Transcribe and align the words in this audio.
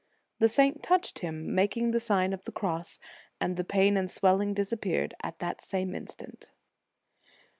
The 0.39 0.49
saint 0.49 0.81
touched 0.81 1.19
him, 1.19 1.53
making 1.53 1.91
the 1.91 1.99
Sign 1.99 2.33
of 2.33 2.43
the 2.45 2.51
Cross, 2.51 2.99
and 3.39 3.55
the 3.55 3.63
pain 3.63 3.97
and 3.97 4.09
swelling" 4.09 4.55
disap 4.55 4.81
peared 4.81 5.13
at 5.21 5.37
the 5.37 5.53
same 5.61 5.93
instant. 5.93 6.49